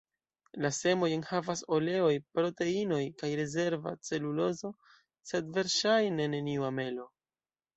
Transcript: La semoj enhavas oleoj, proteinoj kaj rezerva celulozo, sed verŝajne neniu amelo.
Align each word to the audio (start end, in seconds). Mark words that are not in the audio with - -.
La 0.63 0.69
semoj 0.75 1.09
enhavas 1.17 1.61
oleoj, 1.77 2.15
proteinoj 2.39 2.99
kaj 3.21 3.31
rezerva 3.41 3.95
celulozo, 4.09 4.73
sed 5.33 5.55
verŝajne 5.59 6.31
neniu 6.37 6.67
amelo. 6.73 7.07